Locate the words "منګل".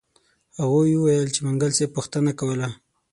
1.45-1.71